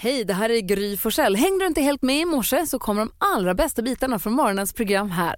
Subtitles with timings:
[0.00, 1.36] Hej, det här är Gry Forssell.
[1.36, 4.72] Hängde du inte helt med i morse så kommer de allra bästa bitarna från morgonens
[4.72, 5.36] program här.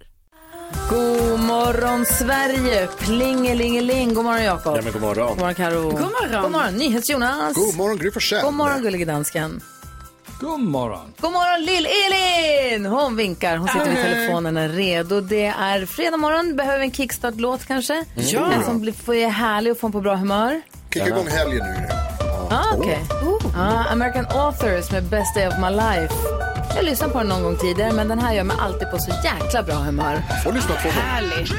[0.90, 2.86] God morgon Sverige!
[2.86, 4.14] Plingelingeling.
[4.14, 4.76] God morgon Jakob.
[4.76, 5.28] Ja, men god morgon.
[5.28, 5.82] God morgon Karo.
[5.82, 6.42] God morgon.
[6.42, 7.54] God morgon NyhetsJonas.
[7.54, 8.42] God morgon Gry Forssell.
[8.42, 9.60] God morgon gullige dansken.
[10.40, 11.12] God morgon.
[11.20, 12.86] God morgon Lill-Elin!
[12.86, 15.20] Hon vinkar, hon sitter vid telefonen är redo.
[15.20, 18.04] Det är fredag morgon, behöver en kickstart-låt kanske?
[18.14, 18.52] Ja.
[18.52, 20.62] En som blir, får är härlig och får en på bra humör.
[20.92, 21.99] Kicka igång helgen nu.
[22.50, 22.98] Ah, okej.
[23.56, 26.14] Ah, American Authors med Best Day of My Life.
[26.68, 28.98] Jag har lyssnat på den någon gång tidigare men den här gör mig alltid på
[28.98, 30.22] så jäkla bra humör.
[30.44, 31.00] Får lyssna två gånger.
[31.00, 31.52] Härligt.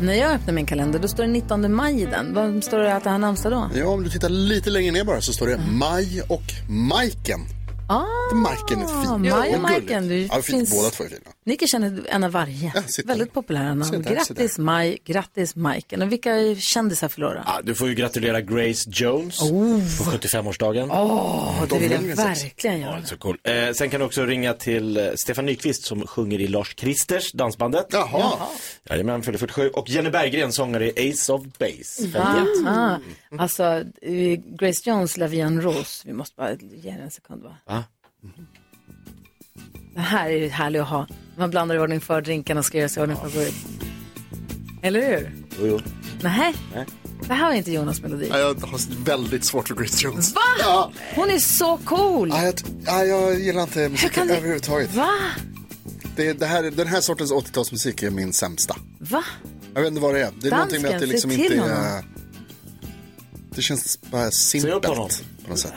[0.00, 2.34] När jag öppnar min kalender då står det 19 maj i den.
[2.34, 3.70] Vad står det att det har namnsdag då?
[3.74, 7.40] Ja, om du tittar lite längre ner bara så står det Maj och Majken.
[7.88, 9.10] Ah, Majken är fin.
[9.10, 9.62] Maj och gulligt.
[9.62, 10.08] Majken.
[10.08, 10.70] Du, Ja, finns...
[10.70, 11.20] Båda två är fina.
[11.44, 12.72] Nicky känner en av varje.
[12.74, 12.82] Ja.
[13.04, 14.02] Väldigt populära namn.
[14.02, 14.58] Grattis.
[14.58, 16.02] Maj, grattis Majken.
[16.02, 17.42] Och vilka kändisar förlorar?
[17.46, 19.44] Ja, du får ju gratulera Grace Jones på
[20.04, 20.88] 75-årsdagen.
[20.92, 23.04] Åh, det vill jag verkligen göra.
[23.04, 23.38] Så cool.
[23.42, 27.32] eh, sen kan du också ringa till eh, Stefan Nyqvist som sjunger i Lars Kristers
[27.32, 27.86] dansbandet.
[27.90, 28.32] Jaha.
[28.90, 29.68] Jajamän, fyller 47.
[29.70, 32.02] Och Jenny Berggren, sångare i Ace of Base.
[32.12, 32.16] 51.
[32.66, 32.96] Ah,
[33.38, 33.62] alltså,
[34.02, 36.02] eh, Grace Jones, La Vie en Rose.
[36.06, 37.56] Vi måste bara ge den en sekund va?
[37.66, 37.83] Va?
[39.94, 41.06] Den här är ju härlig att ha.
[41.38, 43.42] Man blandar i ordning för drinkarna och ska göra sig i ordning för att gå
[43.42, 43.54] ut.
[44.82, 45.32] Eller hur?
[45.60, 45.80] Jo, jo.
[46.22, 46.54] Nej.
[46.74, 46.86] Nej.
[47.28, 48.26] Det här var inte Jonas melodi.
[48.30, 50.34] Ja, jag har väldigt svårt för Grace Jones.
[50.34, 50.40] Va?
[50.60, 52.28] Ja, Hon är så cool!
[52.28, 52.54] ja, jag,
[52.86, 54.94] ja, jag gillar inte musik du- överhuvudtaget.
[54.94, 55.10] Va?
[56.16, 58.76] Det, det här, den här sortens 80-talsmusik är min sämsta.
[58.98, 59.24] Va?
[59.74, 60.32] Jag vet inte vad det är.
[60.40, 61.76] Det är någonting med att det Dansken, liksom inte honom.
[61.84, 62.04] är...
[63.54, 64.94] Det känns bara simpelt på
[65.48, 65.72] något sätt.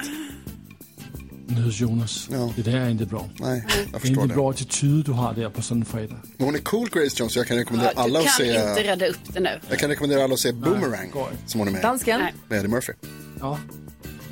[1.48, 2.54] Nyhets Jonas, Ja.
[2.56, 3.30] det där är inte bra.
[3.40, 4.34] Nej, jag Det är förstår inte det.
[4.34, 6.16] bra attityd du har där på sådan en fredag.
[6.38, 8.46] Men hon är cool Grace Jones, så jag kan rekommendera Ja, alla du att kan
[8.46, 8.54] se...
[8.70, 9.60] inte rädda upp det nu.
[9.70, 12.20] Jag kan rekommendera alla att se Boomerang, går som hon är med Dansken?
[12.20, 12.34] Nej.
[12.48, 12.94] med Eddie Murphy.
[13.40, 13.60] Ja.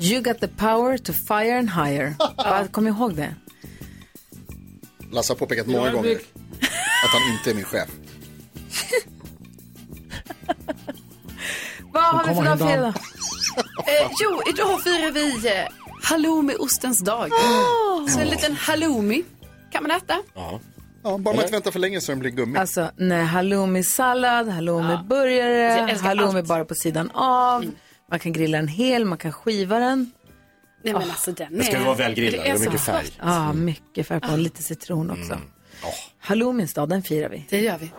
[0.00, 2.14] You got the power to fire and hire.
[2.36, 3.34] Va, Kom ihåg det.
[5.12, 6.10] Lasse har påpekat många gånger
[7.04, 7.88] att han inte är min chef.
[11.92, 12.94] Vad har vi för dag fredag?
[13.86, 15.66] Eh, jo, idag firar vi eh,
[16.10, 17.30] halloumi-ostens dag.
[18.08, 19.24] Så en liten halloumi
[19.72, 20.22] kan man äta.
[20.34, 20.60] Ja.
[21.02, 22.58] Ja, bara man inte väntar för länge så den blir gummi.
[22.58, 26.48] Alltså, nej, halloumi-sallad, halloumi-burgare, älskar halloumi allt.
[26.48, 27.64] bara på sidan av.
[28.10, 30.10] Man kan grilla den hel, man kan skiva den.
[30.84, 31.64] Nej men alltså den är...
[31.64, 33.06] Ska vara välgrillad, det är mycket färg.
[33.18, 35.38] Ja, mycket färg på, lite citron också.
[36.20, 37.46] Halloumis dag, den firar vi.
[37.50, 37.90] Det gör vi.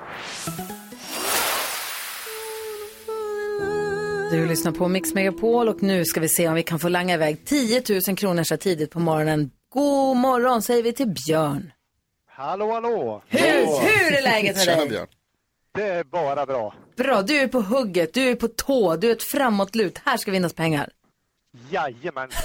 [4.31, 7.13] Du lyssnar på Mix Megapol och nu ska vi se om vi kan få langa
[7.13, 9.51] iväg 10 000 kronor så tidigt på morgonen.
[9.73, 11.71] God morgon säger vi till Björn.
[12.29, 13.23] Hallå, hallå!
[13.27, 13.39] Hur,
[13.81, 14.89] hur är läget med Tjena dig?
[14.89, 15.07] Björn.
[15.75, 16.73] Det är bara bra.
[16.97, 20.01] Bra, du är på hugget, du är på tå, du är ett framåtlut.
[20.05, 20.89] Här ska vinnas pengar.
[21.71, 22.41] Jajamensan.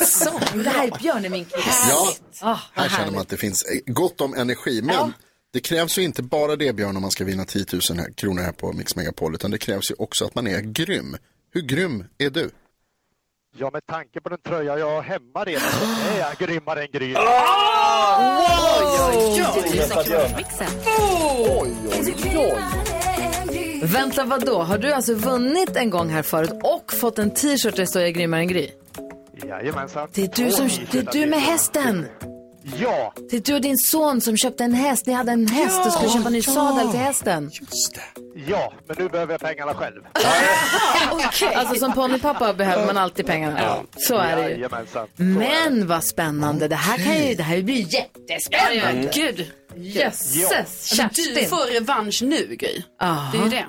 [0.06, 1.62] Så, det här är Björn är min kille.
[1.90, 2.08] Ja,
[2.40, 3.12] Ah, vad här känner härligt.
[3.12, 4.82] man att det finns eh, gott om energi.
[4.82, 5.12] Men
[5.54, 8.42] det krävs ju inte bara det Björn om man ska vinna 10 000 här- kronor
[8.42, 9.34] här på Mix Megapol.
[9.34, 11.16] Utan det krävs ju också att man är grym.
[11.52, 12.50] Hur grym är du?
[13.56, 15.84] Ja, med tanke på den tröja jag har hemma redan så
[16.14, 17.14] är jag grymmare än Gry.
[23.82, 24.62] Vänta, vad då?
[24.62, 28.02] Har du alltså vunnit en gång här förut och fått en t-shirt där det står
[28.02, 28.68] jag är grymmare än Gry?
[29.44, 30.08] Jajamensan.
[30.14, 32.06] Det är du, som, det är du med hästen.
[32.80, 35.06] Ja, Det är du och din son som köpte en häst.
[35.06, 37.50] Ni hade en häst och skulle köpa en ny sadel till hästen.
[38.48, 40.02] ja, men nu behöver jag pengarna själv.
[41.54, 43.76] Alltså som ponnypappa behöver man alltid pengarna.
[43.96, 44.68] Så är det ju.
[45.16, 46.68] Men vad spännande.
[46.68, 49.10] Det här kan ju, det här blir jättespännande.
[49.14, 49.52] Gud.
[49.76, 51.48] Jösses, Alltså, du Kerstin.
[51.48, 52.82] får revansch nu Gry.
[53.32, 53.66] Det är ju det.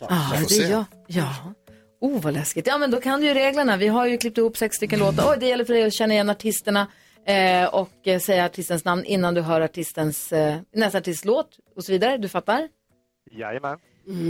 [0.00, 0.06] Ja,
[0.40, 0.84] får det är jag.
[1.06, 1.34] Ja.
[2.00, 2.66] Oh, vad läskigt.
[2.66, 3.76] Ja, men då kan du ju reglerna.
[3.76, 5.30] Vi har ju klippt ihop sex stycken låtar.
[5.30, 6.86] Oj, det gäller för dig att känna igen artisterna
[7.26, 11.84] eh, och eh, säga artistens namn innan du hör artistens, eh, nästa artists låt och
[11.84, 12.16] så vidare.
[12.18, 12.68] Du fattar?
[13.30, 13.78] Jajamän.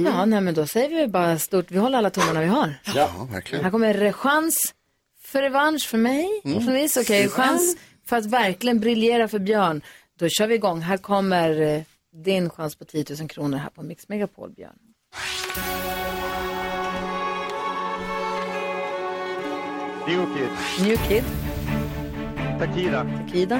[0.06, 1.70] Ja, nej, men då säger vi bara stort.
[1.70, 2.74] Vi håller alla tummarna vi har.
[2.94, 3.64] Ja, verkligen.
[3.64, 4.74] Här kommer chans
[5.22, 6.43] för revansch för mig.
[6.44, 6.88] Mm.
[6.98, 7.76] Okej, chans
[8.06, 9.81] för att verkligen briljera för Björn.
[10.19, 10.81] Då kör vi igång.
[10.81, 11.82] Här kommer eh,
[12.25, 14.78] din chans på 10 000 kronor här på Mix Megapol, Björn.
[20.06, 20.87] New Kid.
[20.87, 21.25] New Kid,
[22.58, 23.06] Takida.
[23.32, 23.58] Kida,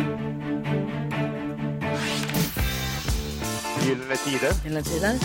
[3.84, 4.52] Gyllene Tider.
[4.64, 5.19] hela tiden.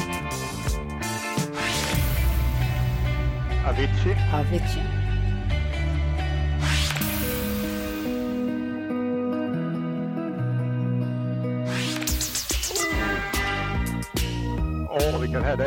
[3.69, 4.15] Avicii.
[4.33, 4.83] Avicii.
[14.89, 15.57] Åh, vilken är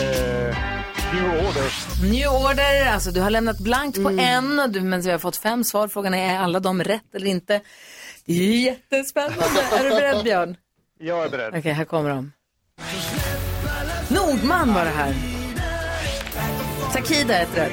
[1.15, 1.73] New Order.
[2.11, 5.37] New Order, alltså du har lämnat blankt på en, och du, men vi har fått
[5.37, 5.89] fem svar.
[5.89, 7.61] Frågan är, är alla de rätt eller inte?
[8.27, 9.45] Jättespännande.
[9.73, 10.57] är du beredd Björn?
[10.99, 11.55] Jag är beredd.
[11.59, 12.33] Okej, här kommer de.
[14.09, 15.15] Nordman var det här.
[16.93, 17.73] Takida ett rätt.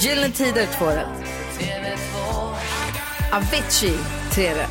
[0.00, 1.28] Gyllene Tider två rätt.
[3.32, 3.98] Avicii
[4.32, 4.70] tre rätt.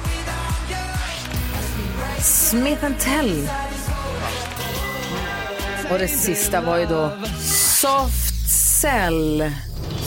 [2.21, 3.49] Smith Tell.
[5.91, 7.11] Och det sista var ju då
[7.81, 8.49] Soft
[8.81, 9.51] Cell.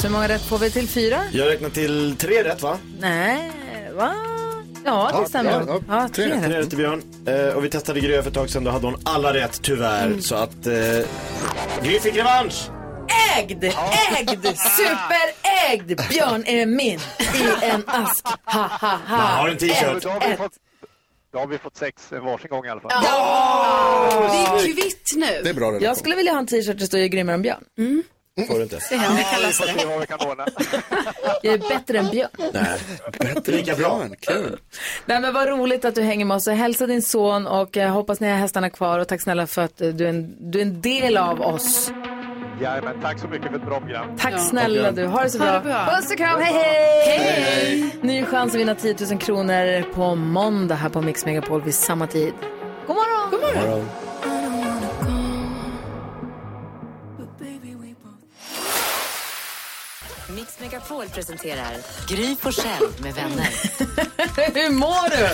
[0.00, 1.20] Så hur många rätt får vi till fyra?
[1.32, 2.78] Jag räknar till tre rätt va?
[3.00, 3.50] Nej,
[3.94, 4.14] va?
[4.84, 5.50] Ja, det Ja, stämmer.
[5.50, 6.44] ja, Ja, ja, tre tre rätt.
[6.44, 7.02] Tre rätt till Björn.
[7.26, 10.18] Eh, och vi testade Gry för ett tag sedan, då hade hon alla rätt tyvärr.
[10.20, 10.72] Så att eh,
[11.84, 12.54] Gry fick revansch.
[13.38, 16.00] Ägd, ägd, superägd.
[16.10, 17.00] Björn är min
[17.34, 18.24] i en ask.
[18.26, 19.24] Ha, ha, Jag ha.
[19.26, 20.02] har en t-shirt.
[20.02, 20.52] Då har vi fått,
[21.32, 22.90] då har vi fått sex en varsin gång i alla fall.
[24.30, 25.26] Vi är kvitt nu.
[25.44, 25.96] Det är bra Jag relation.
[25.96, 27.64] skulle vilja ha en t-shirt där det står jag är grymmare än Björn.
[28.46, 28.78] Får du inte.
[28.90, 29.78] Det händer, Vi får det.
[29.80, 30.46] se vad vi kan ordna.
[31.42, 32.28] Jag är bättre än Björn.
[32.52, 32.78] Nej.
[33.18, 33.98] Bättre Lika bra.
[33.98, 34.58] Björn, Kul.
[35.06, 36.48] Nej, men vad roligt att du hänger med oss.
[36.48, 38.98] Hälsa din son och jag hoppas ni har hästarna kvar.
[38.98, 41.92] Och tack snälla för att eh, du är en, du är en del av oss.
[42.62, 44.06] Jajamän, tack så mycket för ett bra program.
[44.18, 45.06] Tack snälla du.
[45.06, 45.60] Ha det så bra.
[45.60, 46.40] Puss och kram.
[46.40, 46.52] Hej,
[47.06, 47.90] hej!
[48.02, 52.06] Ny chans att vinna 10 000 kronor på måndag här på Mix Megapol vid samma
[52.06, 52.32] tid.
[52.86, 53.30] God morgon!
[53.30, 53.88] God morgon.
[60.40, 61.72] Mix Megapol presenterar
[62.08, 63.48] Gry Forssell med vänner.
[64.54, 65.28] Hur mår du?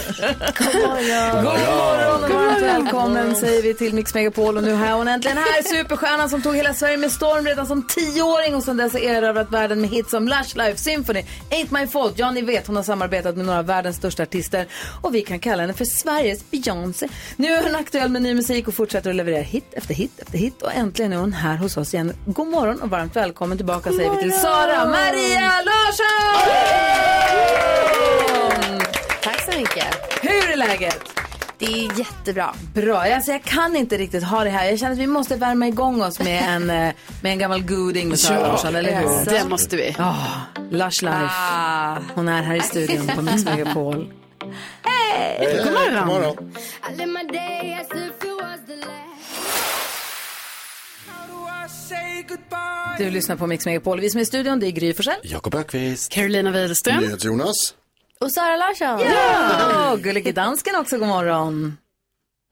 [0.64, 1.44] God morgon.
[1.44, 4.56] God morgon och varmt välkommen säger vi till Mix Megapol.
[4.56, 7.86] Och nu är hon äntligen här, superstjärnan som tog hela Sverige med storm redan som
[7.86, 11.86] tioåring och sedan dess har erövrat världen med hits som Lush Life Symphony, Ain't My
[11.86, 12.18] Fault.
[12.18, 14.66] Ja, ni vet, hon har samarbetat med några av världens största artister
[15.02, 17.08] och vi kan kalla henne för Sveriges Beyoncé.
[17.36, 20.38] Nu är hon aktuell med ny musik och fortsätter att leverera hit efter hit efter
[20.38, 22.12] hit och äntligen är hon här hos oss igen.
[22.26, 26.40] God morgon och varmt välkommen tillbaka säger vi till Sara Maria Larsson!
[29.22, 29.84] Tack så mycket.
[30.22, 30.98] Hur är läget?
[31.58, 32.54] Det är jättebra.
[32.74, 34.66] Bra, alltså jag kan inte riktigt ha det här.
[34.66, 38.08] Jag känner att vi måste värma igång oss med en, eh, med en gammal goding
[38.08, 39.24] med Sara Larsson, eller hur?
[39.24, 39.94] Det måste vi.
[39.98, 40.16] Ja,
[40.70, 42.04] Lush Life.
[42.14, 44.12] Hon är här i studion på Mix Megapol.
[44.82, 45.98] Hej, God morgon.
[45.98, 46.54] God morgon.
[52.98, 54.00] Du lyssnar på Mix Megapol.
[54.00, 55.20] Vi som är i studion, det är Gry Forssell.
[55.22, 56.12] Jakob Ökvist.
[56.12, 57.04] Carolina Widerström.
[57.20, 57.74] Jonas.
[58.20, 59.00] Och Sara Larsson.
[59.00, 61.76] Ja, gullige dansken också, god morgon.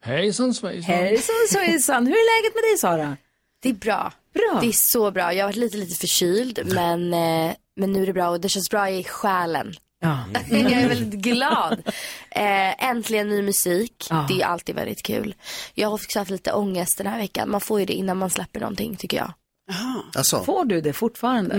[0.03, 0.95] Hejsan svejsan.
[0.95, 2.07] Hejsan svejsan.
[2.07, 3.17] Hur är läget med dig Sara?
[3.59, 4.13] Det är bra.
[4.33, 4.59] Bra.
[4.61, 5.33] Det är så bra.
[5.33, 8.49] Jag har varit lite, lite förkyld, men, eh, men nu är det bra och det
[8.49, 9.73] känns bra i själen.
[10.05, 10.39] Ja.
[10.49, 11.83] Jag är väldigt glad.
[12.29, 14.07] Eh, äntligen ny musik.
[14.09, 14.25] Ja.
[14.29, 15.35] Det är alltid väldigt kul.
[15.73, 17.49] Jag har också haft lite ångest den här veckan.
[17.49, 19.33] Man får ju det innan man släpper någonting tycker jag.
[20.15, 21.55] Alltså, Får du det fortfarande?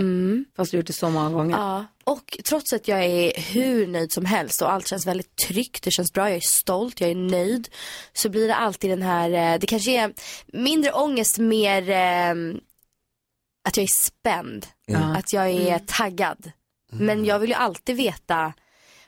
[0.56, 1.56] Fast du har gjort det så många gånger.
[1.56, 5.84] Ja, och trots att jag är hur nöjd som helst och allt känns väldigt tryggt,
[5.84, 7.68] det känns bra, jag är stolt, jag är nöjd.
[8.12, 10.12] Så blir det alltid den här, eh, det kanske är
[10.46, 12.34] mindre ångest, mer eh,
[13.68, 14.66] att jag är spänd.
[15.16, 16.50] Att jag är taggad.
[16.92, 18.52] Men jag vill ju alltid veta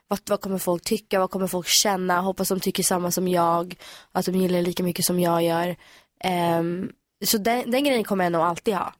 [0.08, 3.74] vad, vad kommer folk tycka, vad kommer folk känna, hoppas de tycker samma som jag,
[4.12, 5.76] att de gillar lika mycket som jag gör.
[6.24, 6.90] Ehm,
[7.24, 8.94] så den, den grejen kommer jag nog alltid ha.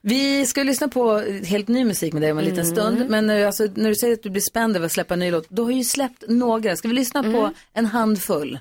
[0.00, 3.06] Vi ska lyssna på helt ny musik med dig om en liten stund.
[3.10, 5.30] Men eh, alltså, när du säger att du blir spänd över att släppa en ny
[5.30, 6.76] låt, du har ju släppt några.
[6.76, 8.58] Ska vi lyssna på en handfull?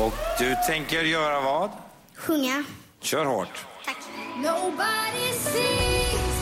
[0.00, 1.70] Och du tänker göra vad?
[2.14, 2.64] Sjunga.
[3.02, 3.64] Kör hårt.
[4.36, 6.35] Nobody sees,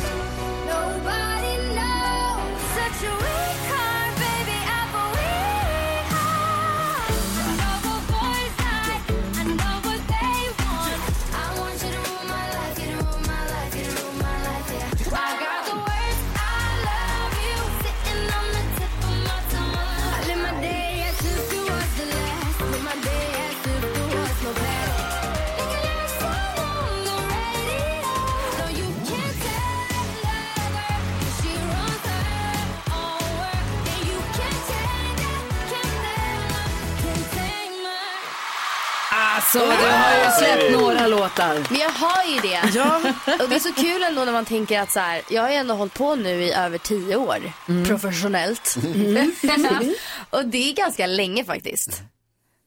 [39.60, 41.62] Alltså, du har ju släppt några låtar.
[41.70, 42.60] Men jag har ju det.
[42.78, 42.96] Ja.
[43.42, 45.54] Och det är så kul ändå när man tänker att så här, jag har ju
[45.56, 47.52] ändå hållit på nu i över tio år,
[47.86, 48.76] professionellt.
[50.30, 52.02] och det är ganska länge faktiskt.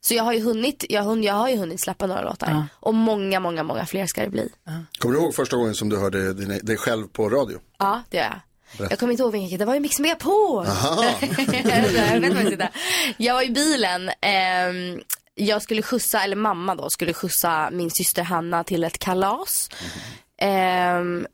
[0.01, 2.67] Så jag har ju hunnit, jag, har- jag har ju hunnit släppa några låtar.
[2.73, 4.49] Och många, många, många fler ska det bli.
[4.99, 7.59] kommer du ihåg första gången som du hörde din, dig själv på radio?
[7.79, 8.91] Ja, det gör jag.
[8.91, 10.65] Jag kommer inte ihåg vilken, det var ju Mix Megapol.
[10.83, 12.69] Jag, vet faktiskt inte.
[13.17, 14.99] jag var i bilen ehm,
[15.37, 19.69] jag skulle skjutsa, eller mamma då, skulle skjutsa min syster Hanna till ett kalas.
[20.37, 21.27] Ehm,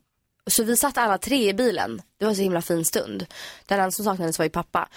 [0.46, 2.02] så vi satt alla tre i bilen.
[2.18, 3.26] Det var så himla fin stund.
[3.66, 4.88] Den enda som saknades var ju pappa.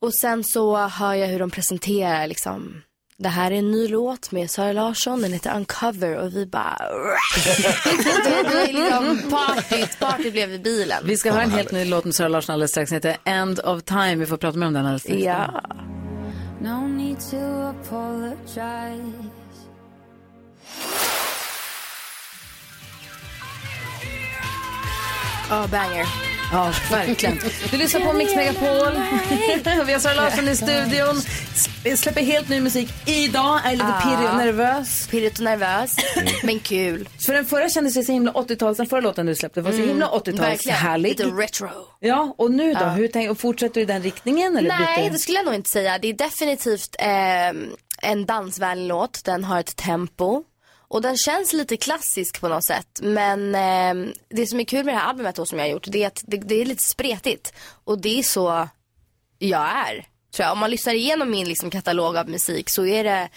[0.00, 2.82] Och sen så hör jag hur de presenterar liksom
[3.18, 6.78] det här är en ny låt med Sara Larsson, den heter Uncover och vi bara...
[8.68, 11.02] liksom partyt, partyt blev i bilen.
[11.04, 12.90] Vi ska höra en helt ny låt med Sara Larsson alldeles strax.
[12.90, 14.14] Den heter End of Time.
[14.14, 15.22] Vi får prata mer om den alldeles strax.
[15.22, 15.62] Ja.
[16.60, 19.00] No need to apologize.
[25.48, 26.25] Ja, banger.
[26.52, 27.38] Ja, verkligen.
[27.70, 28.92] Du lyssnar på Mix Megapol.
[29.86, 31.16] Vi har Sara Larsson i studion.
[31.54, 33.60] S- Släpper helt ny musik idag.
[33.64, 35.06] Är lite pirrig och nervös.
[35.10, 35.96] Pirrigt och nervös,
[36.42, 37.08] men kul.
[37.26, 39.78] För den förra kändes ju så himla 80-tals, den förra låten du släppte var så
[39.78, 40.78] himla 80-tals Mm, Verkligen.
[40.78, 41.08] härlig.
[41.08, 41.68] Lite retro.
[42.00, 42.84] Ja, och nu då?
[42.84, 44.56] Hur tänk, och fortsätter du i den riktningen?
[44.56, 45.12] Eller Nej, byter?
[45.12, 45.98] det skulle jag nog inte säga.
[45.98, 49.24] Det är definitivt eh, en dansvänlig låt.
[49.24, 50.42] Den har ett tempo.
[50.88, 53.00] Och den känns lite klassisk på något sätt.
[53.02, 55.86] Men eh, det som är kul med det här albumet då som jag har gjort,
[55.88, 57.54] det är att det, det är lite spretigt.
[57.84, 58.68] Och det är så
[59.38, 59.94] jag är.
[60.34, 60.52] Tror jag.
[60.52, 63.28] Om man lyssnar igenom min liksom, katalog av musik så är det,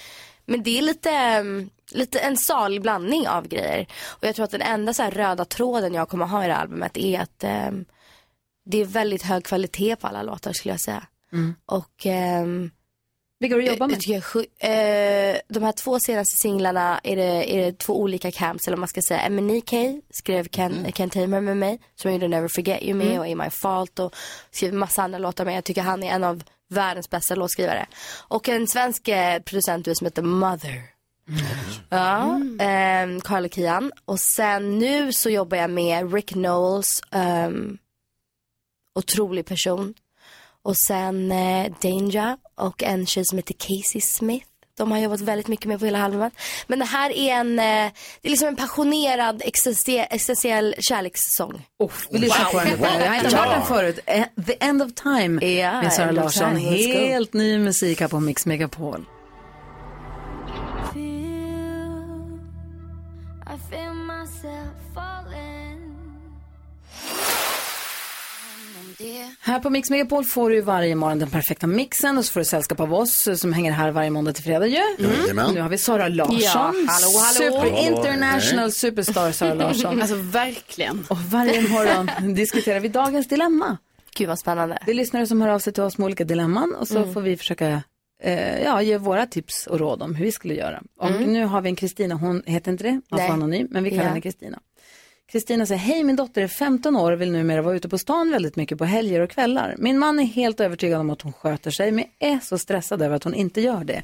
[0.46, 1.44] men det är lite, eh,
[1.91, 3.88] lite en salig blandning av grejer.
[4.08, 6.62] Och jag tror att den enda så röda tråden jag kommer ha i det här
[6.62, 7.72] albumet är att eh,
[8.65, 11.08] det är väldigt hög kvalitet på alla låtar skulle jag säga.
[11.32, 11.56] Mm.
[11.65, 12.72] Och ehm,
[13.39, 14.00] Vilka har du jobbat med?
[14.05, 14.24] jag
[14.60, 18.79] eh, de här två senaste singlarna är det, är det två olika camps, eller vad
[18.79, 19.19] man ska säga.
[19.22, 23.19] Eminike skrev Ken, Ken Tamer med mig, som gjorde Never Forget You med Mm.
[23.19, 24.15] och In My Fault och
[24.51, 25.58] skrev massa andra låtar med.
[25.58, 27.88] Jag tycker han är en av världens bästa låtskrivare.
[28.27, 30.84] Och en svensk eh, producent som heter Mother.
[31.89, 33.91] Ja, ehm, Carl och Kian.
[34.05, 37.77] Och sen nu så jobbar jag med Rick Knowles, ehm,
[38.96, 39.93] otrolig person.
[40.62, 44.46] Och sen eh, Danger och en tjej som heter Casey Smith.
[44.78, 46.34] De har jobbat väldigt mycket med på hela albumet.
[46.68, 47.66] Men det här är en, eh,
[48.22, 51.68] det är liksom en passionerad existentie- existentiell kärlekssång.
[51.84, 53.01] Uff, vi lyssnar på den.
[53.01, 54.00] Jag har inte hört den förut.
[54.06, 56.56] Eh, The End of Time Ja, med Sara Larsson.
[56.58, 59.06] Helt ny musik här på Mix Megapol.
[60.94, 62.39] Feel,
[63.56, 65.88] I feel myself falling.
[69.41, 72.39] Här på Mix Megapol får du ju varje morgon den perfekta mixen och så får
[72.39, 74.79] du sällskap av oss eh, som hänger här varje måndag till fredag ju.
[75.00, 75.53] Jajamän.
[75.53, 76.39] Nu har vi Sara Larsson.
[76.39, 77.34] Ja, hallå, hallå.
[77.34, 77.77] Super Hallå.
[77.98, 80.01] international superstar Sara Larsson.
[80.01, 81.05] Alltså verkligen.
[81.10, 83.77] Och varje morgon diskuterar vi dagens dilemma.
[84.15, 84.79] Gud vad spännande.
[84.86, 87.13] Det är lyssnare som hör av sig till oss med olika dilemman och så Mm.
[87.13, 87.84] får vi försöka
[88.24, 90.81] eh, ja, ge våra tips och råd om hur vi skulle göra.
[91.00, 93.27] Och nu har vi en Kristina, hon heter inte det, hon Mm.
[93.27, 94.10] Får anonym, men vi kallar Ja.
[94.10, 94.60] henne Kristina.
[95.32, 98.32] Kristina säger, hej min dotter är 15 år och vill numera vara ute på stan
[98.32, 99.76] väldigt mycket på helger och kvällar.
[99.78, 103.16] Min man är helt övertygad om att hon sköter sig, men är så stressad över
[103.16, 104.04] att hon inte gör det.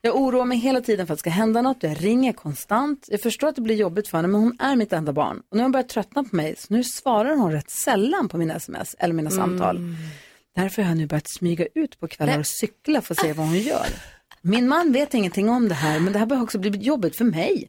[0.00, 3.06] Jag oroar mig hela tiden för att det ska hända något, jag ringer konstant.
[3.10, 5.42] Jag förstår att det blir jobbigt för henne, men hon är mitt enda barn.
[5.48, 8.38] Och nu har hon börjat tröttna på mig, så nu svarar hon rätt sällan på
[8.38, 9.76] mina sms eller mina samtal.
[10.56, 13.46] Därför har jag nu börjat smyga ut på kvällar och cykla för att se vad
[13.46, 13.86] hon gör.
[14.42, 17.24] Min man vet ingenting om det här, men det här börjar också bli jobbigt för
[17.24, 17.66] mig.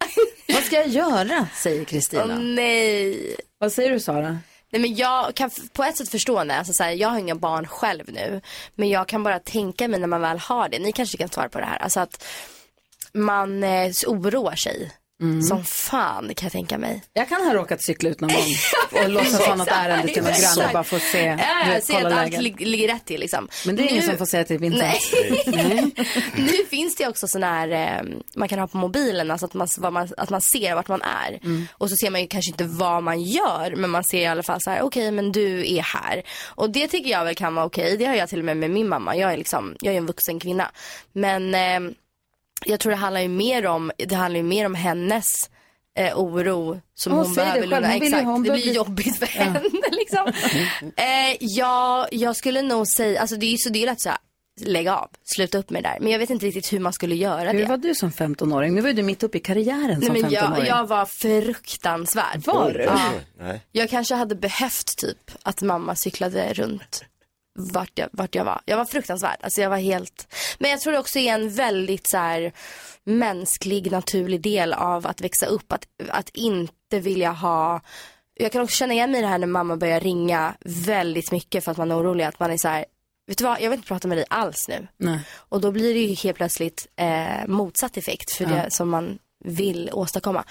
[0.47, 2.23] Vad ska jag göra, säger Kristina.
[2.23, 3.35] Åh nej.
[3.57, 4.39] Vad säger du, Sara?
[4.71, 6.57] Nej men jag kan på ett sätt förstå henne.
[6.57, 8.41] Alltså, så här, jag har inga barn själv nu.
[8.75, 10.79] Men jag kan bara tänka mig när man väl har det.
[10.79, 11.77] Ni kanske kan svara på det här.
[11.77, 12.23] Alltså att
[13.13, 14.91] man eh, oroar sig.
[15.49, 17.03] Som fan kan jag tänka mig.
[17.13, 18.55] Jag kan ha råkat cykla ut någon gång
[19.03, 22.13] och låtsas ha något ärende till någon granne bara för att se, Ja, kolla att
[22.13, 22.41] allt läget.
[22.41, 23.47] lig- ligger rätt till liksom.
[23.65, 24.93] Men det är ingen Nu- som får säga till Vincent.
[25.45, 25.91] Nej.
[26.35, 28.03] nu finns det också sån här, eh,
[28.35, 31.01] man kan ha på mobilen, alltså att man, vad man, att man ser vart man
[31.01, 31.39] är.
[31.43, 31.67] Mm.
[31.73, 34.43] Och så ser man ju kanske inte vad man gör, men man ser i alla
[34.43, 36.23] fall så här, okej men du är här.
[36.47, 38.69] Och det tycker jag väl kan vara okej, det har jag till och med med
[38.69, 39.15] min mamma.
[39.15, 40.71] Jag är liksom, jag är en vuxen kvinna.
[41.13, 41.91] Men eh,
[42.65, 45.49] jag tror det handlar ju mer om, det handlar ju mer om hennes
[45.97, 47.93] eh, oro som Hon hon, behöver lugna.
[47.93, 50.27] Exakt, hon det blir bli- jobbigt för henne liksom.
[50.95, 54.09] eh, ja, jag skulle nog säga, alltså det är ju så det är lätt så
[54.09, 54.17] här,
[54.65, 55.97] lägga av, sluta upp med det där.
[55.99, 57.65] Men jag vet inte riktigt hur man skulle göra Hur det.
[57.65, 58.75] var du som 15-åring?
[58.75, 60.65] Nu var ju du mitt uppe i karriären Nej, som men 15-åring.
[60.65, 62.41] jag, jag var fruktansvärd.
[62.45, 62.81] Var du?
[62.83, 63.53] Ja.
[63.71, 67.03] Jag kanske hade behövt typ att mamma cyklade runt
[67.53, 68.61] vart jag, vart jag var.
[68.65, 69.37] Jag var fruktansvärd.
[69.41, 70.35] Alltså jag var helt...
[70.59, 72.51] Men jag tror det också är en väldigt så här
[73.03, 75.71] mänsklig, naturlig del av att växa upp.
[75.71, 77.81] Att, att inte vilja ha...
[78.33, 81.63] Jag kan också känna igen mig i det här när mamma börjar ringa väldigt mycket
[81.63, 82.23] för att man är orolig.
[82.23, 82.85] Att man är så här,
[83.27, 84.87] vet du vad, jag vill inte prata med dig alls nu.
[84.97, 85.19] Nej.
[85.33, 89.89] Och då blir det ju helt plötsligt eh, motsatt effekt för det som man vill
[89.93, 90.43] åstadkomma.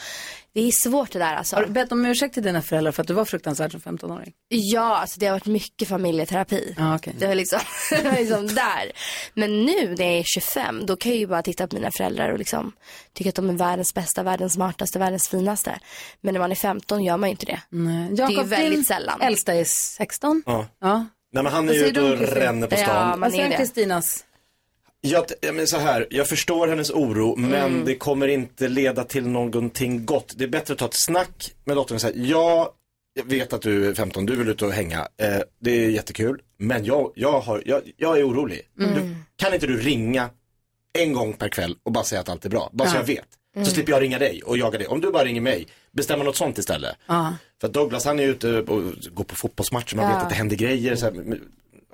[0.52, 1.56] Det är svårt det där alltså.
[1.56, 4.32] Har du bett om ursäkt till dina föräldrar för att du var fruktansvärd som 15-åring?
[4.48, 6.74] Ja, alltså det har varit mycket familjeterapi.
[6.78, 7.14] Ja, okej.
[7.18, 7.58] Det var liksom,
[7.90, 8.92] det var liksom där.
[9.34, 12.32] Men nu när jag är 25, då kan jag ju bara titta på mina föräldrar
[12.32, 12.72] och liksom
[13.12, 15.78] tycka att de är världens bästa, världens smartaste, världens finaste.
[16.20, 17.60] Men när man är 15 gör man ju inte det.
[17.68, 18.08] Nej.
[18.10, 19.20] det är ju Jakob, väldigt sällan.
[19.20, 20.42] äldsta är 16.
[20.46, 20.66] Ja.
[20.80, 21.06] Ja.
[21.32, 23.08] Nej men han är ju ute du, och ränner på Ja, stan.
[23.10, 23.56] man Vad säger.
[23.56, 24.24] Kristinas?
[25.00, 27.84] Jag, jag, men så här, jag förstår hennes oro men Mm.
[27.84, 30.32] det kommer inte leda till någonting gott.
[30.36, 32.74] Det är bättre att ta ett snack med dottern och säga ja,
[33.14, 34.98] jag vet att du är 15, du vill ut och hänga.
[35.22, 38.60] Eh, det är jättekul, men jag, jag, har, jag, jag är orolig.
[38.78, 38.94] Mm.
[38.94, 40.30] Du, kan inte du ringa
[40.98, 42.70] en gång per kväll och bara säga att allt är bra?
[42.72, 43.26] Bara så jag vet.
[43.66, 44.86] Så slipper jag ringa dig och jaga dig.
[44.86, 46.96] Om du bara ringer mig, bestämma något sånt istället.
[47.06, 47.34] Ja.
[47.60, 50.14] För Douglas han är ute och går på fotbollsmatcher, man Ja.
[50.14, 50.96] vet att det händer grejer.
[50.96, 51.40] Så här, men-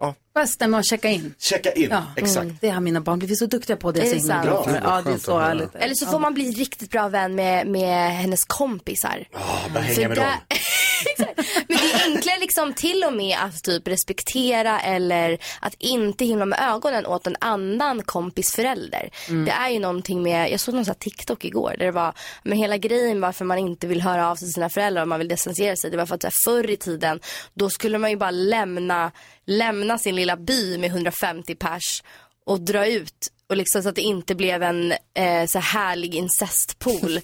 [0.00, 1.34] ja, Bara stämma och checka in.
[1.38, 2.02] checka in, Ja.
[2.16, 2.50] exakt.
[2.60, 3.92] Det har mina barn blivit så duktiga på.
[3.92, 4.70] Det Är är det så för.
[4.70, 5.74] Vad Ja, det är så härligt.
[5.74, 9.28] Eller så får man bli riktigt bra vän med, med hennes kompisar.
[9.32, 9.40] Ja,
[9.74, 10.26] bara För hänga med dem.
[11.68, 16.44] Men det är enklare liksom till och med att typ respektera eller att inte himla
[16.44, 19.10] med ögonen åt en annan kompis förälder.
[19.46, 22.12] Det är ju någonting med, jag såg någon sån här TikTok igår där det var,
[22.42, 25.18] men hela grejen varför man inte vill höra av sig till sina föräldrar och man
[25.18, 25.90] vill distansera sig.
[25.90, 27.20] Det var för att så här, förr i tiden
[27.54, 29.12] då skulle man ju bara lämna,
[29.46, 32.02] lämna sin lilla by med 150 pers
[32.46, 36.14] och dra ut och liksom så att det inte blev en eh, så här härlig
[36.14, 37.20] incestpool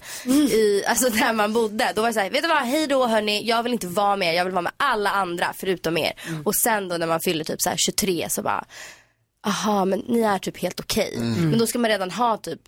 [0.51, 1.91] i, alltså där man bodde.
[1.95, 4.15] Då var det så här, vet du vad, hej då hörni, jag vill inte vara
[4.15, 6.13] med, jag vill vara med alla andra förutom er.
[6.45, 8.65] Och sen då när man fyller typ så här 23 så bara,
[9.47, 11.13] aha men ni är typ helt okej.
[11.17, 12.59] Men då ska man redan ha typ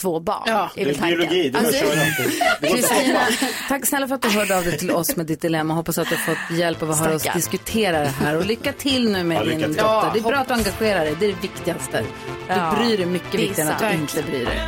[0.00, 0.42] två barn.
[0.46, 1.84] Ja, Det är väl är biologi, det Alltså-.
[2.60, 3.20] Det Kristina,
[3.68, 5.74] tack snälla för att du hörde av dig till oss med ditt dilemma.
[5.74, 8.36] Hoppas att du har fått hjälp av att höra oss diskutera det här.
[8.36, 10.10] Och lycka till nu med Ja, din dotter.
[10.12, 12.00] Det är bra att du engagerar dig, det är det viktigaste.
[12.48, 14.60] Du Ja, bryr dig mycket det viktigare än att du inte bryr dig.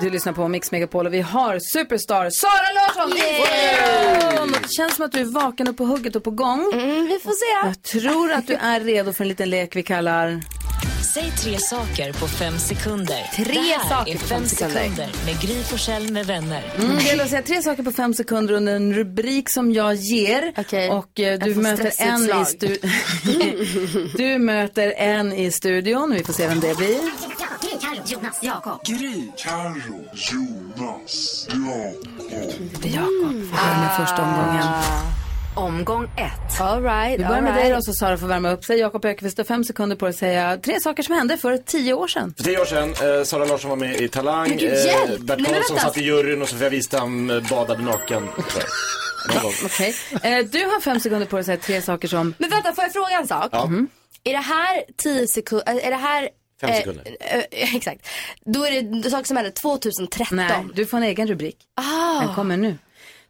[0.00, 3.10] Du lyssnar på Mix Megapol och vi har superstar Sara Larsson!
[3.10, 4.60] Wow!
[4.62, 6.70] Det känns som att du är vaken och på hugget och på gång.
[6.72, 7.68] Mm, vi får se.
[7.68, 10.40] Jag tror att du är redo för en liten lek vi kallar...
[11.14, 13.30] Säg tre saker på fem sekunder.
[13.34, 14.80] Tre det här saker är på fem fem sekunder.
[14.80, 16.62] sekunder med Gry Forssell med vänner.
[16.78, 19.94] Mm, det gäller att säga tre saker på fem sekunder under en rubrik som jag
[19.94, 20.52] ger.
[20.56, 20.90] Okej.
[20.90, 22.90] Och eh, du möter en i studion.
[24.16, 26.12] du möter en i studion.
[26.14, 27.29] Vi får se vem det blir.
[27.90, 28.02] Det är
[28.42, 28.80] Jakob.
[32.82, 34.66] Vi börjar med första omgången.
[35.56, 36.60] Omgång ett.
[36.60, 37.76] All right, Vi börjar all med dig right.
[37.76, 38.78] då så Sara får värma upp sig.
[38.78, 41.94] Jakob Ökvist har fem sekunder på dig att säga tre saker som hände för tio
[41.94, 42.34] år sedan.
[42.36, 45.18] För tio år sedan, eh, Sara Larsson var med i Talang, gud, eh!
[45.20, 48.28] Bert Karlsson satt i juryn och Sofia Wistam eh, badade naken.
[49.64, 49.94] Okej.
[50.22, 52.34] Eh, du har fem sekunder på dig att säga tre saker som...
[52.38, 53.48] Men vänta, får jag fråga en sak?
[53.52, 53.70] Ja.
[54.24, 56.28] Är det här 10 sekunder, är det här...
[56.60, 57.16] Fem eh, sekunder.
[57.20, 58.08] eh, exakt.
[58.44, 60.36] Då är det saker som hände 2013.
[60.36, 61.56] Nej, du får en egen rubrik.
[61.74, 62.78] Ah, Den kommer nu.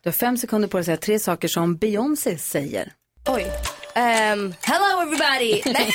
[0.02, 2.92] Du har fem sekunder på dig att säga tre saker som Beyoncé säger.
[3.28, 3.46] oj.
[3.94, 5.62] Ehm, hello everybody!
[5.72, 5.92] Nej.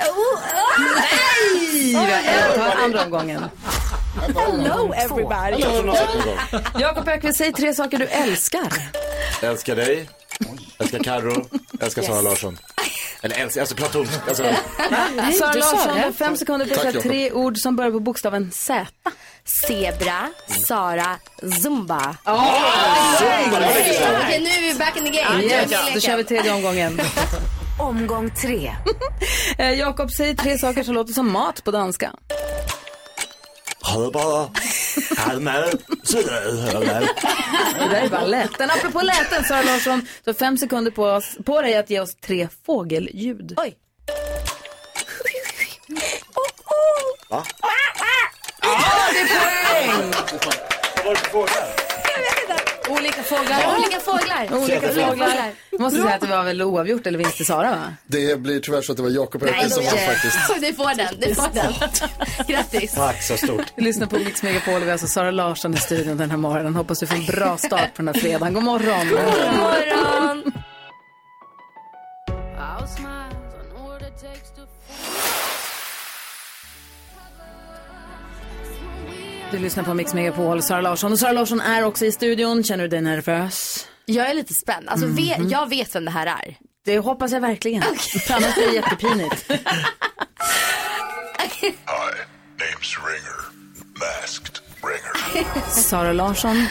[0.00, 1.92] Oh, ah, Nej!
[1.92, 3.44] Jag tar andra omgången.
[4.36, 5.62] hello everybody!
[5.62, 6.80] Jag.
[6.80, 8.72] Jakob Ökvist, säg tre saker du älskar.
[9.42, 10.08] Älskar dig,
[10.78, 11.48] älskar Carro,
[11.80, 12.58] älskar Sara Larsson.
[13.22, 14.28] Eller älskar, alltså platoniskt.
[14.28, 14.42] Alltså,
[15.38, 18.86] Sara du sa Larsson, fem sekunder på att tre ord som börjar på bokstaven Z.
[19.66, 20.28] Zebra,
[20.66, 21.16] Sara,
[21.62, 22.16] Zumba.
[23.18, 24.04] Zumba, lite så.
[24.26, 25.42] Okej, nu är vi back in the game.
[25.42, 27.00] Yes, i då kör vi tredje omgången.
[27.78, 28.72] Omgång tre.
[29.58, 32.12] Eh, Jakob, säg tre saker som låter som mat på danska.
[33.94, 34.50] Hörbar,
[35.16, 37.00] halmad, södrar,
[37.78, 38.70] Det där är bara läten.
[38.70, 42.14] Apropå läten, Sara Larsson, du har fem sekunder på, oss, på dig att ge oss
[42.14, 43.54] tre fågelljud.
[43.56, 43.76] Oj.
[47.30, 47.44] Va?
[49.12, 50.12] Det är poäng!
[50.96, 51.87] Vad var det för fåglar?
[52.90, 53.76] Olika fåglar.
[53.78, 54.62] Olika fåglar.
[54.62, 55.52] Olika fåglar.
[55.70, 57.94] Jag måste säga att det var väl oavgjort eller vinst till Sara va?
[58.06, 60.38] Det blir tyvärr så att det var Jakob Öqvist som vann faktiskt.
[60.60, 61.72] Du får den, du får den.
[62.46, 62.94] Grattis.
[62.94, 63.64] Tack så stort.
[63.76, 66.38] Vi lyssnar på Mix Megapol och vi har alltså Sara Larsson i studion den här
[66.38, 66.74] morgonen.
[66.76, 68.54] Hoppas du får en bra start på den här fredagen.
[68.54, 69.08] God morgon!
[69.08, 69.18] God
[69.58, 70.52] morgon.
[79.50, 81.12] Du lyssnar på Mix Megapol, Sara Larsson.
[81.12, 82.64] Och Sara Larsson är också i studion.
[82.64, 83.86] Känner du dig nervös?
[84.06, 84.88] Jag är lite spänd.
[84.88, 86.56] Alltså, ve- jag vet vem det här är.
[86.84, 87.82] Det hoppas jag verkligen.
[88.26, 89.50] För Annars blir det jättepinigt.
[91.60, 91.74] Hi,
[92.58, 93.38] name's Ringer.
[93.98, 95.70] Masked Ringer.
[95.70, 96.66] Sara Larsson,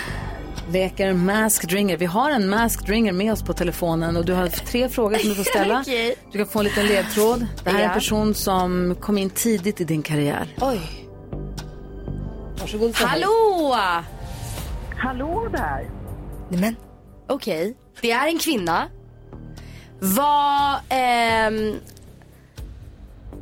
[0.71, 1.97] leker Masked Ringer.
[1.97, 5.29] Vi har en Masked Ringer med oss på telefonen och du har tre frågor som
[5.29, 5.79] du får ställa.
[5.81, 6.15] Okej.
[6.31, 7.47] Du kan få en liten ledtråd.
[7.63, 10.47] Det här är en person som kom in tidigt i din karriär.
[10.61, 11.06] Oj.
[12.59, 12.95] Varsågod.
[12.95, 13.21] säg hej.
[13.21, 13.75] Hallå!
[14.97, 15.89] Hallå där.
[16.49, 16.75] Nej men,
[17.27, 17.77] okej.
[18.01, 18.87] Det är en kvinna.
[19.99, 21.79] Vad, ehm...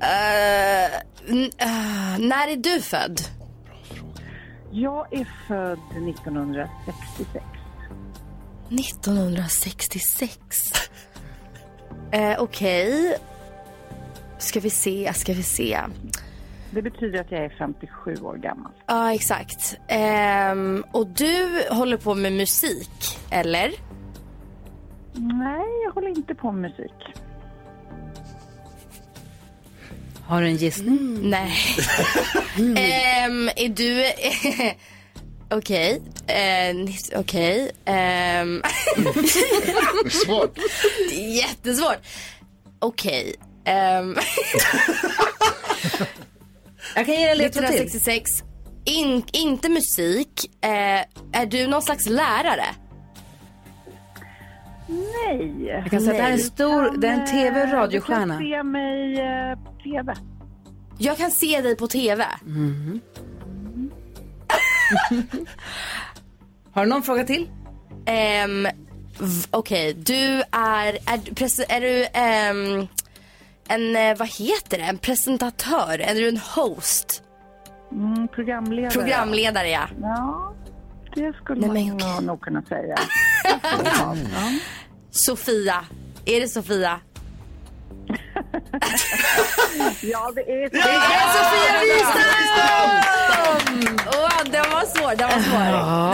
[0.01, 3.21] eh, eh, när är du född?
[4.71, 7.45] Jag är född 1966.
[8.69, 10.39] 1966.
[12.11, 13.17] Eh, okej.
[14.37, 15.79] Ska vi se, ska vi se.
[16.75, 18.71] Det betyder att jag är 57 år gammal.
[18.87, 19.77] Ja, exakt.
[19.87, 23.71] Ehm, och du håller på med musik, eller?
[25.13, 26.93] Nej, jag håller inte på med musik.
[30.25, 31.19] Har du en gissning?
[31.21, 31.53] Nej.
[32.77, 34.05] Ehm, är du...
[35.57, 36.01] Okej.
[36.27, 36.75] Eh,
[37.19, 37.71] Okej.
[37.85, 38.61] Ehm,
[40.25, 40.57] Svårt.
[41.11, 41.99] jättesvårt.
[42.79, 43.35] Okej.
[43.65, 44.15] Ehm,
[46.95, 47.75] Jag kan ge dig en ledtråd till.
[47.75, 48.43] 1966.
[48.85, 50.51] In, inte musik.
[50.61, 50.69] Eh,
[51.41, 52.65] är du någon slags lärare?
[54.87, 55.65] Nej.
[55.65, 58.37] Jag kan säga att det här är en stor, det är en tv och radiostjärna.
[58.37, 60.15] Du kan se mig eh, på tv.
[60.97, 62.25] Jag kan se dig på tv.
[66.71, 67.49] Har du någon fråga till?
[69.19, 70.87] V- Okej, du är...
[71.05, 72.87] Är, är du ehm,
[73.69, 73.95] en...
[73.95, 74.83] eh, Vad heter det?
[74.83, 75.99] En presentatör?
[76.01, 77.23] Är du en host?
[77.91, 78.91] Mm, programledare.
[78.91, 79.87] Programledare, ja.
[80.01, 80.53] Ja,
[81.15, 82.25] det skulle Nej, man okej.
[82.25, 82.95] nog- kunna säga.
[85.11, 85.85] Sofia.
[86.25, 86.99] Är det Sofia?
[90.01, 92.89] Ja, det är Det är Sofia Wistam!
[94.07, 95.65] Åh, den var svår, den var svår.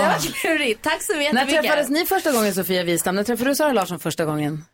[0.01, 0.81] Det var klurigt.
[0.83, 1.61] Tack så När jättemycket.
[1.61, 3.15] träffades ni första gången Sofia Wistam?
[3.15, 4.65] När träffade du Sara Larsson första gången?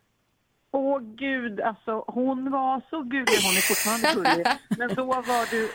[0.77, 3.39] Åh gud, alltså hon var så gullig.
[3.43, 4.47] Hon är fortfarande gullig.
[4.77, 5.69] Men då var du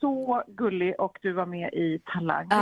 [0.00, 2.48] så gullig och du var med i Talang.
[2.48, 2.54] Det?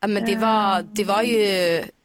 [0.00, 1.38] Ja, men det var, det var ju...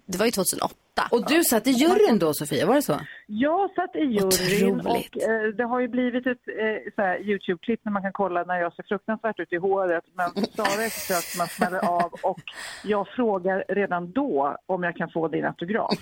[0.05, 0.75] Det var ju 2008.
[1.11, 2.99] Och du satt i juryn då Sofia, var det så?
[3.27, 5.15] Jag satt i juryn Otroligt.
[5.15, 8.59] och eh, det har ju blivit ett eh, så Youtube-klipp när man kan kolla när
[8.59, 10.03] jag ser fruktansvärt ut i håret.
[10.13, 12.41] Men Sara är försökt man smäller av och
[12.83, 15.93] jag frågar redan då om jag kan få din autograf.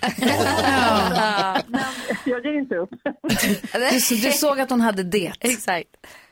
[1.66, 1.80] men
[2.24, 2.90] jag ger inte upp.
[4.10, 5.32] Du, du såg att hon hade det.
[5.40, 5.88] Exakt.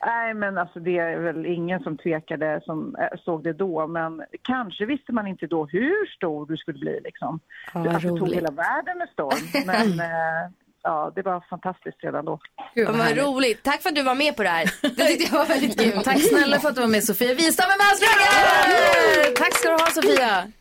[0.07, 3.87] Nej, men alltså det är väl ingen som tvekade som eh, såg det då.
[3.87, 7.41] Men kanske visste man inte då hur stor du skulle bli liksom.
[7.75, 9.67] Ja, du vad alltså, tog hela världen med storm.
[9.67, 10.51] Men eh,
[10.83, 12.39] ja, det var fantastiskt redan då.
[12.75, 13.25] Gud, Vad härligt.
[13.25, 13.63] roligt.
[13.63, 14.65] Tack för att du var med på det här.
[14.97, 16.03] Det tyckte jag var väldigt kul.
[16.05, 19.35] Tack snälla för att du var med Sofia Wistam med Maskrocken!
[19.37, 20.53] Tack ska du ha Sofia!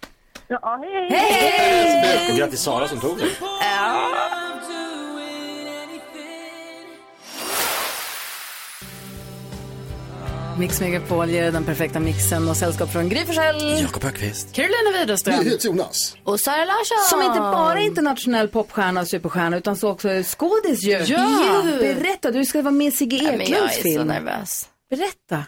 [0.48, 2.32] Ja, hej, hej!
[2.32, 3.28] Och grattis Sara som tog den.
[10.58, 13.82] Mix Megapol ger den perfekta mixen och sällskap från Gry Forssell.
[13.82, 14.54] Jakob Högqvist.
[14.54, 15.46] Carolina Widerström.
[15.64, 16.18] Jonas.
[16.24, 16.98] Och Sara Larsson.
[17.10, 20.92] Som inte bara är internationell popstjärna och superstjärna utan så också är skådis ju.
[20.92, 21.62] Ja.
[21.80, 24.08] Berätta, du ska vara med i Sigge Ja, men jag Eklunds är så film.
[24.08, 24.70] nervös.
[24.90, 25.46] Berätta.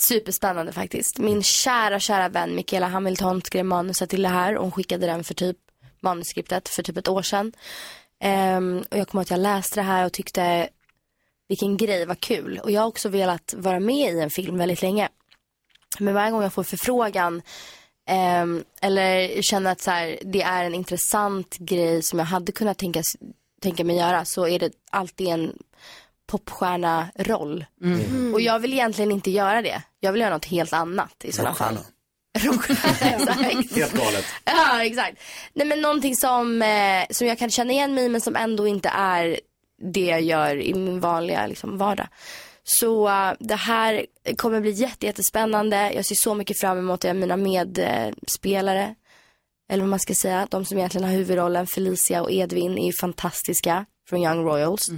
[0.00, 1.18] Superspännande faktiskt.
[1.18, 5.24] Min kära, kära vän Michaela Hamilton skrev manuset till det här och hon skickade den
[5.24, 5.56] för typ
[6.02, 7.52] manuskriptet för typ ett år sedan.
[8.20, 10.68] Ehm, och jag kommer att jag läste det här och tyckte
[11.48, 12.60] vilken grej, vad kul.
[12.64, 15.08] Och jag har också velat vara med i en film väldigt länge.
[15.98, 17.42] Men varje gång jag får förfrågan
[18.08, 22.78] ehm, eller känner att så här, det är en intressant grej som jag hade kunnat
[22.78, 23.02] tänka,
[23.62, 25.58] tänka mig göra så är det alltid en
[26.26, 27.64] popstjärna-roll.
[28.34, 29.82] Och jag vill egentligen inte göra det.
[30.00, 31.78] Jag vill göra något helt annat i sådana fall.
[33.74, 34.24] Helt galet.
[34.44, 35.18] Ja, exakt.
[35.52, 38.66] Nej, men någonting som, eh, som jag kan känna igen mig i, men som ändå
[38.66, 39.40] inte är
[39.82, 42.08] det jag gör i min vanliga liksom, vardag.
[42.64, 45.92] Så eh, det här kommer bli jätte, jättespännande.
[45.94, 47.14] Jag ser så mycket fram emot det.
[47.14, 48.94] Mina medspelare,
[49.70, 53.86] eller vad man ska säga, de som egentligen har huvudrollen, Felicia och Edvin, är fantastiska
[54.08, 54.88] från Young Royals.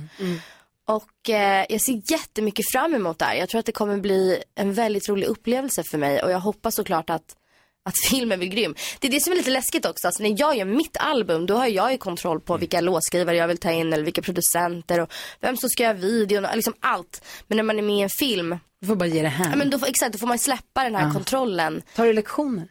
[0.86, 3.34] Och eh, jag ser jättemycket fram emot det här.
[3.34, 6.74] Jag tror att det kommer bli en väldigt rolig upplevelse för mig och jag hoppas
[6.74, 7.36] såklart att,
[7.84, 8.74] att filmen blir grym.
[8.98, 10.06] Det är det som är lite läskigt också.
[10.06, 13.48] Alltså, när jag gör mitt album då har jag ju kontroll på vilka låtskrivare jag
[13.48, 17.24] vill ta in eller vilka producenter och vem som ska göra videon och liksom allt.
[17.46, 19.50] Men när man är med i en film, Du får bara ge det här.
[19.50, 21.12] ja, men då, får- exakt, då får man släppa den här Ja.
[21.12, 21.82] kontrollen.
[21.96, 22.68] Tar du lektioner?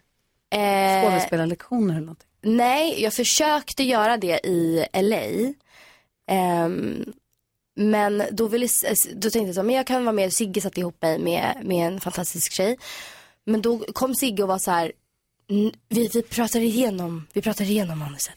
[0.56, 2.28] Eh, Skådespelarlektioner eller någonting?
[2.42, 5.54] Nej, jag försökte göra det i LA.
[6.32, 7.14] Ehm,
[7.76, 8.68] men då, ville,
[9.16, 11.88] då tänkte jag så, men jag kan vara med, Sigge satte ihop mig med, med
[11.88, 12.78] en fantastisk tjej.
[13.46, 14.94] Men då kom Sigge och var så här, Mm,
[15.48, 18.36] Vi, vi pratar igenom, vi pratar igenom manuset.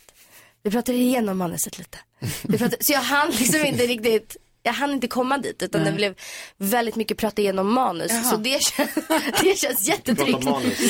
[0.62, 1.98] Vi pratar igenom manuset lite.
[2.42, 5.92] Vi pratar, så jag hann liksom inte riktigt, jag hann inte komma dit utan det
[5.92, 6.14] blev
[6.56, 8.10] väldigt mycket prata igenom manus.
[8.12, 8.22] Jaha.
[8.22, 8.88] Så det, kän,
[9.42, 10.44] det känns jättetryggt.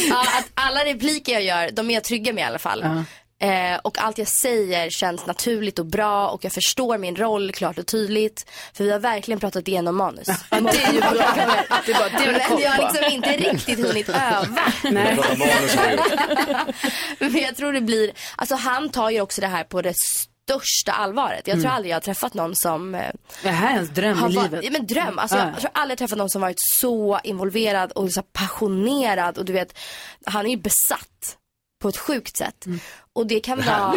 [0.09, 3.05] Ja, att alla repliker jag gör, de är jag trygga med i alla fall.
[3.39, 7.79] Eh, och allt jag säger känns naturligt och bra och jag förstår min roll klart
[7.79, 8.51] och tydligt.
[8.73, 10.27] För vi har verkligen pratat igenom manus.
[10.51, 11.11] Det är ju bra.
[11.87, 14.73] Det är bara det du Men jag har har liksom inte riktigt hunnit öva.
[14.91, 15.15] Nej.
[15.17, 16.73] Har.
[17.31, 20.93] Men jag tror det blir, alltså han tar ju också det här på det största
[20.93, 21.47] allvaret.
[21.49, 23.11] Jag tror aldrig jag har träffat någon som eh,
[23.43, 24.65] Det här är ens dröm har i livet.
[24.65, 25.19] ja, men dröm.
[25.19, 25.51] Alltså, jag, Ja.
[25.51, 29.53] jag tror aldrig jag träffat någon som varit så involverad och så passionerad och du
[29.53, 29.79] vet,
[30.27, 31.37] han är ju besatt
[31.83, 32.65] på ett sjukt sätt.
[33.17, 33.95] Och det kan vara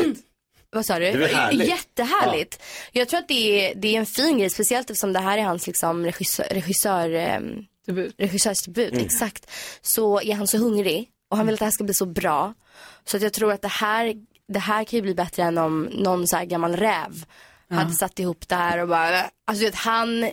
[0.72, 1.12] vad sa du?
[1.12, 1.52] Det är?
[1.52, 2.62] Jättehärligt.
[2.92, 5.44] Jag tror att det är, det är en fin grej, speciellt eftersom det här är
[5.44, 8.16] hans liksom, regissör, regissör, ehm, Debut.
[8.18, 8.92] regissörsdebut.
[8.92, 9.06] Mm.
[9.06, 9.52] Exakt.
[9.82, 12.54] Så är han så hungrig och han vill att det här ska bli så bra.
[13.06, 14.16] Så att jag tror att det här,
[14.48, 17.26] det här kan ju bli bättre än om någon så här gammal räv
[17.70, 20.30] hade satt ihop det här och bara, alltså vet han,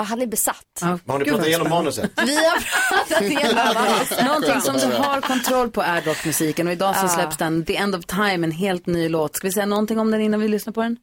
[0.00, 0.64] ja, han är besatt.
[0.80, 0.98] Ja.
[1.06, 2.10] Har ni pratat igenom manuset?
[2.26, 2.58] Vi har
[2.90, 4.10] pratat igenom manus.
[4.26, 7.08] Någonting som du har kontroll på är rockmusiken och idag så Ja.
[7.08, 9.36] släpps den The End of Time, en helt ny låt.
[9.36, 10.96] Ska vi säga någonting om den innan vi lyssnar på den?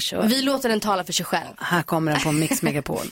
[0.00, 0.22] Kör.
[0.22, 1.54] Vi låter den tala för sig själv.
[1.58, 3.06] Här kommer den på Mix Megapol.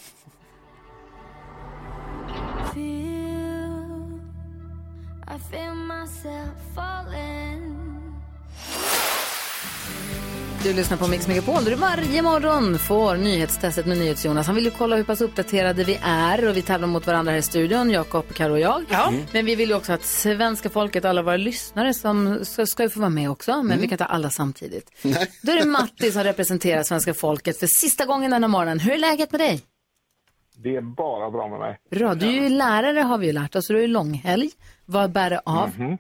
[5.35, 7.34] I feel myself falling.
[10.65, 14.47] Du lyssnar på Mix Megapol där du varje morgon får nyhetstestet med NyhetsJonas.
[14.47, 17.39] Han vill ju kolla hur pass uppdaterade vi är och vi tävlar mot varandra här
[17.39, 18.85] i studion, Jakob, Karo och jag.
[18.91, 19.13] Ja.
[19.33, 22.89] Men vi vill ju också att svenska folket, alla våra lyssnare som ska, ska ju
[22.89, 24.91] få vara med också, men vi kan ta alla samtidigt.
[25.43, 28.79] Då är det Matti som representerar svenska folket för sista gången denna morgon.
[28.79, 29.61] Hur är läget med dig?
[30.57, 31.79] Det är bara bra med mig.
[31.91, 34.51] Bra, du är ju lärare har vi ju lärt oss, så du är ju långhelg.
[34.87, 35.97] Vad bär det av?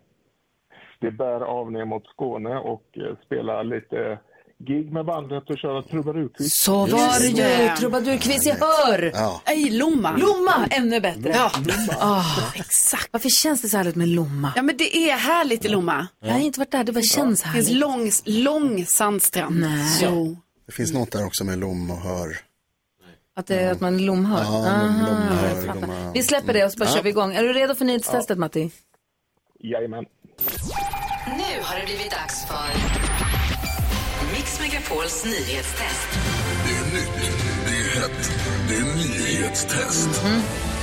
[1.01, 4.19] Det bär av ner mot Skåne och eh, spelar lite
[4.59, 6.53] gig med bandet och köra trubaduquiz.
[6.57, 7.77] Så var det ju, det.
[7.77, 9.11] trubadurquiz, jag hör!
[9.15, 9.41] Ja.
[9.47, 10.17] Nej, Lomma.
[10.17, 11.31] Lomma, ännu bättre.
[11.35, 11.51] Ja,
[12.01, 13.09] Ah, exakt.
[13.13, 14.53] Varför känns det så härligt med Lomma?
[14.57, 16.07] ja, men det är härligt i Lomma.
[16.21, 17.81] Jag har inte varit där, det bara känns Det finns härligt.
[17.81, 19.61] lång, lång sandstrand.
[19.61, 19.99] Nej.
[20.03, 20.37] Jo.
[20.67, 22.37] Det finns något där också med lom och hör.
[23.37, 24.45] Att, det, att man är lomhörd?
[24.47, 25.81] Ja, lom- Aha, lomhörd, jag fattar.
[25.87, 26.95] lomma- Vi släpper det och så bara Ja.
[26.95, 27.35] kör vi igång.
[27.35, 28.71] Är du redo för nyhetstestet Matti?
[29.61, 30.05] Jajamän.
[31.27, 33.04] Nu har det blivit dags för
[34.85, 36.09] Megapols nyhetstest.
[36.65, 37.33] Det är nytt,
[37.67, 38.31] det är hett,
[38.69, 40.09] det är nyhetstest.
[40.25, 40.74] Är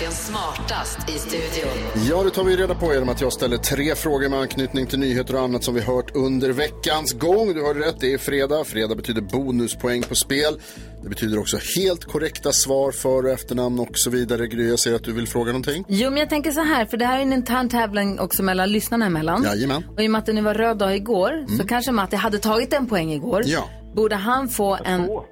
[0.00, 2.06] egentligen smartast i studion?
[2.10, 4.98] Ja, det tar vi reda på genom att jag ställer tre frågor med anknytning till
[4.98, 7.54] nyheter och annat som vi hört under veckans gång.
[7.54, 8.64] Du hörde rätt, det är fredag.
[8.64, 10.60] Fredag betyder bonuspoäng på spel.
[11.02, 14.46] Det betyder också helt korrekta svar, för och efternamn och så vidare.
[14.46, 15.84] Gry, jag ser att du vill fråga någonting.
[15.88, 18.72] Jo, men jag tänker så här, för det här är en intern tävling också mellan
[18.72, 19.42] lyssnarna emellan.
[19.42, 19.84] Jajamän.
[19.96, 22.38] Och i och med att det nu var röd dag igår, så kanske Matti hade
[22.38, 23.42] tagit en poäng igår.
[23.46, 23.68] Ja.
[23.94, 25.06] Borde han få en...
[25.06, 25.24] Två.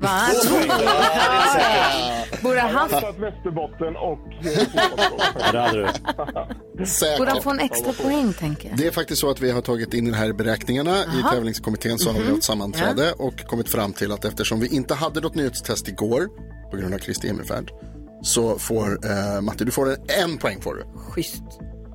[0.00, 0.20] Va?
[2.62, 4.68] Borde han, Västerbotten och eh.
[5.44, 5.82] Ja, det hade du.
[5.82, 7.42] borde han Säkert.
[7.42, 8.78] få en extra poäng, tänker jag?
[8.78, 10.96] Det är faktiskt så att vi har tagit in det här i beräkningarna.
[11.00, 14.94] I tävlingskommittén så har vi haft sammanträde och kommit fram till att eftersom vi inte
[14.94, 16.28] hade något nyhetstest igår
[16.70, 17.70] på grund av Kristi himmelfärd
[18.22, 20.84] så får eh, Matti, du får en, en poäng får du.
[20.98, 21.42] Schysst.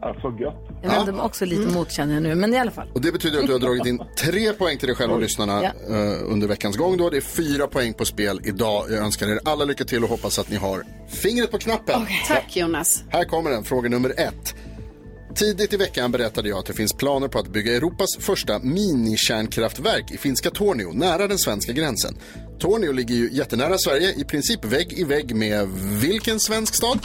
[0.02, 0.56] Alltså gött.
[0.84, 2.88] Jag vänder mig också lite mot känner jag nu, men i alla fall.
[2.94, 5.64] Och det betyder att du har dragit in tre poäng till dig själv och lyssnarna
[5.64, 5.70] Ja.
[5.96, 6.98] eh, under veckans gång.
[6.98, 7.10] Då.
[7.10, 8.86] Det är fyra poäng på spel idag.
[8.90, 12.02] Jag önskar er alla lycka till och hoppas att ni har fingret på knappen.
[12.28, 13.04] Tack Jonas.
[13.10, 14.56] Här kommer den, fråga nummer ett.
[15.36, 20.12] Tidigt i veckan berättade jag att det finns planer på att bygga Europas första minikärnkraftverk
[20.12, 22.18] i finska Tornio, nära den svenska gränsen.
[22.60, 25.68] Tornio ligger ju jättenära Sverige, i princip vägg i vägg med
[26.02, 27.00] vilken svensk stad?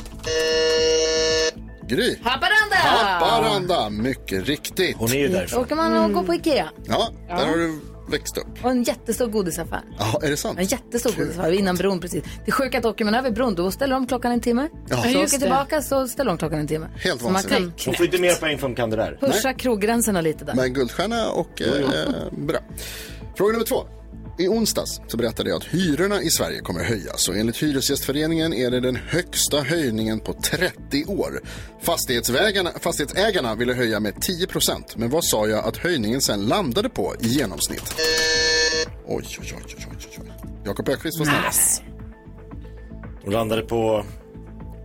[1.89, 2.19] Gry.
[2.23, 2.77] Haparanda!
[2.77, 4.97] Haparanda, mycket riktigt.
[4.97, 5.63] Hon är ju därifrån.
[5.63, 6.69] Åker man och går på Ikea.
[6.89, 8.47] Ja, där har du växt upp.
[8.63, 9.81] Och en jättestor godisaffär.
[9.99, 10.59] Ja, är det sant?
[10.59, 12.25] En jättestor godisaffär innan bron precis.
[12.45, 14.69] Det sjuka är att åker man över bron då ställer de klockan en timme.
[14.89, 14.97] Ja.
[15.03, 16.87] Så åker tillbaka så ställer de klockan en timme.
[16.97, 17.87] Helt så man kan vansinnigt.
[17.87, 19.19] Hon får inte mer poäng för hon kan det där.
[19.21, 20.55] pusha kroggränserna lite där.
[20.55, 21.89] Men guldstjärna och eh,
[22.33, 22.59] bra.
[23.37, 23.87] Fråga nummer två.
[24.39, 28.55] I onsdags så berättade jag att hyrorna i Sverige kommer att höjas och enligt Hyresgästföreningen
[28.55, 31.41] är det den högsta höjningen på 30 år.
[31.83, 37.15] Fastighetsägarna, fastighetsägarna ville höja med 10% men vad sa jag att höjningen sen landade på
[37.21, 37.95] i genomsnitt?
[39.07, 40.33] Oj, oj, oj, oj, oj.
[40.65, 41.83] Jakob Öqvist var snabbast.
[43.23, 44.05] Hon landade på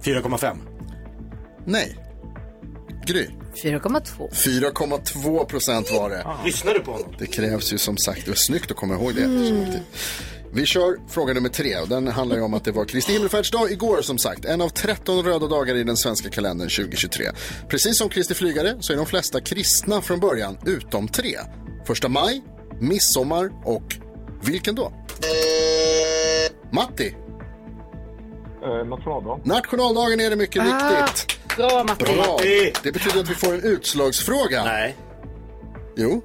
[0.03, 0.57] 4,5.
[1.65, 1.97] Nej.
[3.05, 3.27] Gry.
[3.63, 4.29] 4,2.
[4.31, 6.27] 4,2 procent var det.
[6.45, 7.15] Lyssnar du på honom?
[7.19, 9.27] Det krävs ju som sagt, det var snyggt att komma ihåg det.
[9.27, 9.81] Viktigt.
[10.53, 13.71] Vi kör fråga nummer tre och den handlar ju om att det var Kristi himmelfärdsdag
[13.71, 14.45] igår som sagt.
[14.45, 17.25] En av 13 röda dagar i den svenska kalendern 2023.
[17.69, 21.37] Precis som Kristi flygare så är de flesta kristna från början utom tre.
[21.87, 22.41] Första maj,
[22.79, 23.95] midsommar och
[24.43, 24.93] vilken då?
[26.71, 27.15] Matti,
[28.63, 29.39] Eh, nationaldag.
[29.45, 31.39] nationaldagen är det mycket Ah, riktigt.
[31.57, 32.03] Bra Matti.
[32.15, 32.39] Bra.
[32.83, 34.63] Det betyder att vi får en utslagsfråga.
[34.63, 34.95] Nej.
[35.95, 36.21] Jo.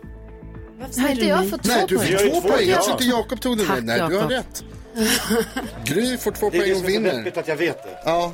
[0.99, 2.07] Har inte jag fått två Nej, du poäng?
[2.09, 2.69] fick två poäng.
[2.69, 2.83] Jag ja.
[2.83, 3.67] tyckte Jakob tog den.
[3.67, 4.31] Tack, Nej, du har Jakob.
[4.31, 4.65] rätt.
[5.85, 7.19] Gry får två Det är poäng det och som är så vinner.
[7.19, 7.99] deppigt att jag vet det.
[8.05, 8.33] Ja,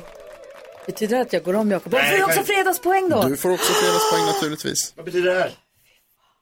[0.85, 1.93] Betyder det att jag går om Jakob?
[1.93, 3.23] Och Nej, får jag också fredagspoäng då?
[3.27, 4.93] du får också fredagspoäng naturligtvis.
[4.95, 5.51] Vad betyder det här?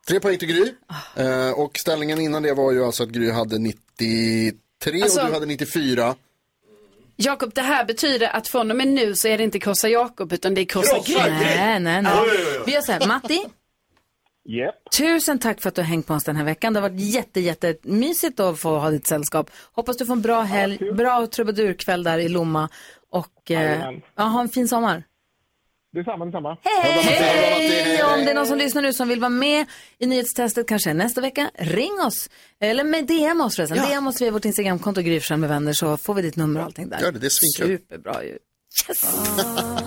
[0.08, 0.72] Tre poäng till Gry.
[1.16, 5.32] Eh, och ställningen innan det var ju alltså att Gry hade 93 Alltså- och du
[5.32, 6.14] hade 94.
[7.24, 10.32] Jakob, det här betyder att från och med nu så är det inte krossa Jakob
[10.32, 11.14] utan det är krossa Gry.
[11.14, 12.12] Nej, nej, nej.
[12.66, 13.44] Vi gör så här, Matti,
[14.44, 14.74] Japp.
[14.98, 16.72] tusen tack för att du har hängt på oss den här veckan.
[16.72, 19.50] Det har varit jätte, jätte mysigt att få ha ditt sällskap.
[19.72, 22.68] Hoppas du får en bra helg, bra trubadurkväll där i Lomma
[23.10, 25.04] och eh, ja, ha en fin sommar.
[25.92, 26.56] Detsamma, detsamma.
[26.62, 28.02] Hej!
[28.02, 29.66] Om det är någon som lyssnar nu som vill vara med
[29.98, 32.30] i nyhetstestet kanske nästa vecka, ring oss.
[32.60, 33.78] Eller med DM oss förresten.
[33.78, 36.66] DM oss via vårt Instagramkonto Gry Forssell med vänner så får vi ditt nummer och
[36.66, 37.00] allting där.
[37.00, 37.78] Gör det, det är svinkul.
[37.78, 38.38] Superbra ju.
[38.88, 39.04] Yes!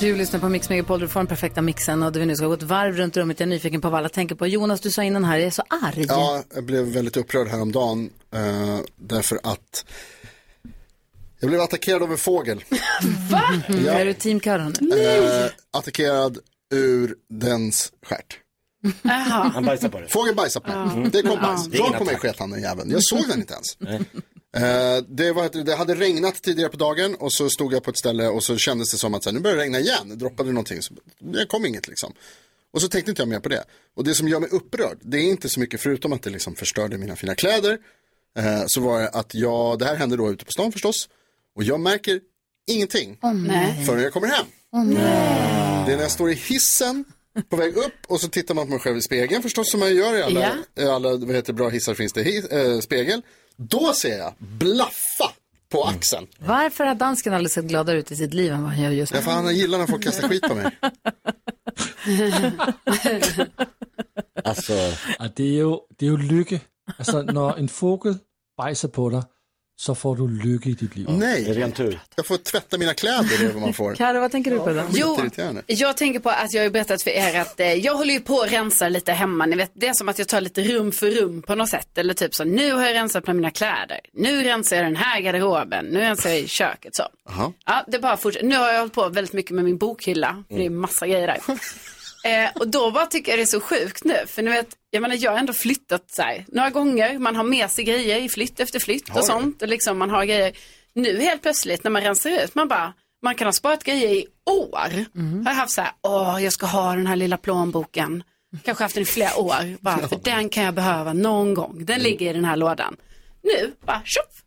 [0.00, 2.52] Du lyssnar på Mix Megapol, du får den perfekta mixen och vi nu ska gå
[2.52, 3.40] ett varv runt rummet.
[3.40, 4.46] Jag är nyfiken på vad alla tänker på.
[4.46, 6.04] Jonas, du sa innan här, jag är så arg.
[6.08, 9.84] Ja, jag blev väldigt upprörd häromdagen eh, därför att
[11.40, 12.64] jag blev attackerad av en fågel.
[13.68, 13.92] Mm, Ja.
[13.92, 15.00] Är du team Karo nu?
[15.44, 16.38] Eh, attackerad
[16.74, 18.38] ur dens stjärt.
[19.52, 20.08] Han bajsar på det.
[20.08, 21.10] Fågeln bajsade på mig.
[21.10, 21.66] Det kom bajs.
[21.66, 22.90] Det Rakt på mig sket han den jäveln.
[22.90, 23.76] Jag såg den inte ens.
[24.56, 27.98] Eh, det, var, det hade regnat tidigare på dagen och så stod jag på ett
[27.98, 30.18] ställe och så kändes det som att så här, nu börjar det regna igen.
[30.18, 30.82] Droppade någonting.
[30.82, 32.12] Så, det kom inget liksom.
[32.72, 33.64] Och så tänkte inte jag mer på det.
[33.94, 36.54] Och det som gör mig upprörd, det är inte så mycket förutom att det liksom
[36.54, 37.78] förstörde mina fina kläder.
[38.38, 41.08] Eh, så var det att jag, det här hände då ute på stan förstås.
[41.54, 42.20] Och jag märker
[42.66, 43.84] ingenting Nej.
[43.86, 44.46] förrän jag kommer hem.
[45.86, 47.04] Det är när jag står i hissen
[47.48, 49.94] på väg upp och så tittar man på mig själv i spegeln förstås som man
[49.94, 53.22] gör i alla, i alla vad heter, bra hissar finns det hi, eh, spegel.
[53.62, 55.30] Då ser jag blaffa
[55.72, 56.26] på axeln.
[56.38, 59.12] Varför har dansken aldrig sett gladare ut i sitt liv än vad han gör just
[59.12, 59.18] nu?
[59.18, 60.70] Ja, för han gillar när folk kastar skit på mig.
[64.44, 64.72] Alltså,
[65.18, 66.60] Ja, det är ju, det är ju lycka.
[66.98, 68.18] Alltså när en fågel
[68.56, 69.22] bajsar på dig
[69.80, 71.06] så får du lycka i ditt liv.
[71.06, 72.00] det är Nej, ren tur.
[72.16, 73.94] jag får tvätta mina kläder, det är vad man får.
[73.96, 74.86] Karo, vad tänker du på det?
[74.92, 75.18] Jo,
[75.66, 78.40] jag tänker på att jag har berättat för er att eh, jag håller ju på
[78.40, 79.46] att rensa lite hemma.
[79.46, 81.98] Ni vet, det är som att jag tar lite rum för rum på något sätt.
[81.98, 84.00] Eller typ så, nu har jag rensat bland mina kläder.
[84.12, 85.84] Nu rensar jag den här garderoben.
[85.84, 87.02] Nu rensar jag i köket så.
[87.66, 88.46] Ja, det bara fortsätter.
[88.46, 90.44] Nu har jag hållit på väldigt mycket med min bokhylla.
[90.48, 91.38] Det är massa grejer där.
[92.24, 94.26] Eh, och då bara tycker jag det är så sjukt nu.
[94.26, 97.18] För ni vet, jag menar jag har ändå flyttat så här, några gånger.
[97.18, 99.62] Man har med sig grejer i flytt efter flytt Har och sånt.
[99.62, 100.52] Och liksom man har grejer.
[100.94, 104.26] Nu helt plötsligt när man rensar ut, man bara, man kan ha sparat grejer i
[104.50, 104.90] år.
[105.44, 108.22] Har jag haft så här, åh jag ska ha den här lilla plånboken.
[108.64, 109.82] Kanske haft den i flera år.
[109.82, 111.84] Bara, för den kan jag behöva någon gång.
[111.84, 112.96] Den ligger i den här lådan.
[113.42, 114.42] Nu, bara tjoff.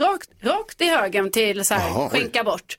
[0.00, 2.18] Rakt, rakt i högen till så här, Jaha, oj.
[2.20, 2.78] skänka bort.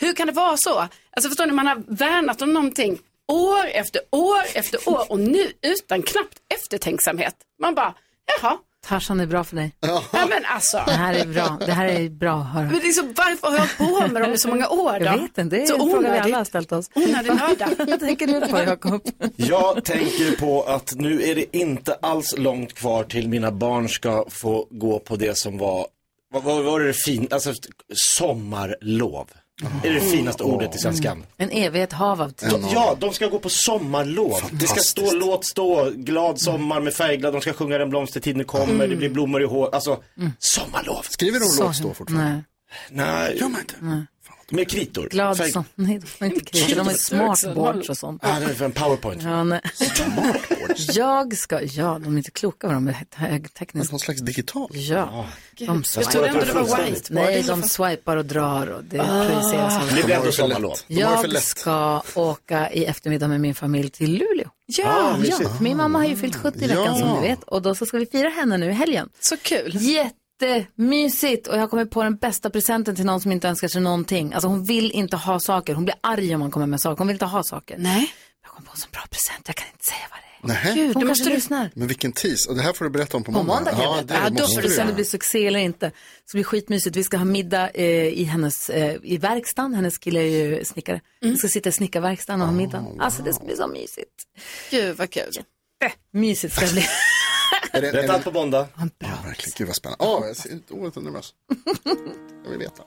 [0.00, 0.78] Hur kan det vara så?
[0.78, 2.98] Alltså förstår ni, man har värnat om någonting
[3.32, 7.34] år efter år efter år och nu utan knappt eftertänksamhet.
[7.62, 7.94] Man bara,
[8.40, 9.72] jaha, Tarzan är bra för dig.
[9.80, 10.82] ja men alltså.
[10.86, 11.58] Det här är bra.
[11.66, 12.64] Det här är bra att höra.
[12.64, 15.04] Men liksom, varför har jag på med dem i så många år då?
[15.06, 16.48] Jag vet inte, det är en så fråga vi alla har onödigt.
[16.48, 16.90] ställt oss.
[16.94, 17.68] Onödig nörda.
[17.90, 19.02] Vad tänker du på Jakob?
[19.36, 24.24] Jag tänker på att nu är det inte alls långt kvar till mina barn ska
[24.30, 25.86] få gå på det som var,
[26.34, 27.52] vad vad var det fin, alltså
[27.94, 29.26] sommarlov.
[29.84, 31.26] Är det det finaste ordet i svenskan?
[31.36, 32.64] En evighet hav av tid.
[32.72, 34.40] Ja, de ska gå på sommarlov.
[34.52, 38.44] Det ska stå låt stå, glad sommar med färgglad, de ska sjunga den blomstertid nu
[38.44, 39.74] kommer, det blir blommor i hår.
[39.74, 40.02] Alltså,
[40.38, 41.02] sommarlov.
[41.02, 42.24] Skriver de Så- låt stå fortfarande?
[42.32, 42.42] Nej,
[42.90, 44.06] Nej, Gör man inte?
[44.50, 45.08] Med kritor.
[45.10, 45.64] glad Färg- som...
[45.74, 46.76] Nej, de har inte kritor.
[46.76, 48.22] De har smartboards och sånt.
[48.24, 49.22] Ja, det är för en powerpoint.
[49.22, 49.60] Ja, nej.
[50.94, 51.62] Jag ska...
[51.62, 53.92] Ja, de är inte kloka vad de är högtekniskt.
[53.92, 54.68] Någon slags digital?
[54.72, 55.26] Ja,
[55.58, 57.26] de Jag trodde ändå det var whiteboard.
[57.26, 59.94] Nej, de swipar och drar och det projiceras.
[59.96, 60.74] Det blir ändå sommarlov.
[60.86, 64.48] Jag ska åka i eftermiddag med min familj till Luleå.
[64.66, 66.98] Ja, Ja, min mamma har ju fyllt 70 i veckan Ja.
[66.98, 69.08] som du vet och då så ska vi fira henne nu i helgen.
[69.20, 69.78] så kul.
[70.40, 74.32] Jättemysigt och jag kommer på den bästa presenten till någon som inte önskar sig någonting.
[74.32, 77.06] Alltså hon vill inte ha saker, hon blir arg om man kommer med saker, hon
[77.06, 77.76] vill inte ha saker.
[77.78, 78.12] Nej.
[78.42, 80.26] Jag kom på en så bra present, jag kan inte säga vad det är.
[80.48, 80.74] Nähä.
[80.74, 81.70] Gud, Hon du kanske måste lyssna.
[81.74, 82.48] Men vilken tease.
[82.48, 83.54] Och det här får du berätta om på På måndag.
[83.54, 84.24] måndag kan jag berätta.
[84.24, 85.86] Ja, då får du se om det blir succé eller inte.
[85.86, 85.92] Det
[86.26, 86.96] ska bli skitmysigt.
[86.96, 89.74] Vi ska ha middag eh, i hennes eh, i verkstaden.
[89.74, 91.00] Hennes kille är ju snickare.
[91.20, 92.84] Vi ska sitta i snickarverkstaden och ha middag.
[92.98, 94.12] Alltså det ska bli så mysigt.
[94.70, 95.32] Gud vad kul.
[96.12, 96.84] Mysigt ska det bli.
[97.72, 98.68] Är det, är allt på måndag.
[98.98, 99.52] ja, verkligen.
[99.56, 100.04] Gud vad spännande.
[100.04, 101.34] Ja, jag ser oerhört nervös.
[102.44, 102.82] Jag vill veta.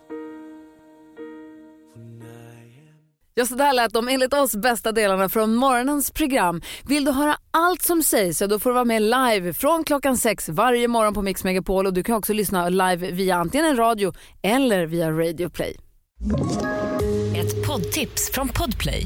[3.34, 6.62] Ja, så där lät de enligt oss bästa delarna från morgonens program.
[6.84, 10.18] Vill du höra allt som sägs så då får du vara med live från klockan
[10.18, 13.78] sex varje morgon på Mix Megapol och du kan också lyssna live via antingen en
[13.78, 15.78] radio eller via Radio Play.
[17.36, 19.05] Ett poddtips från Podplay.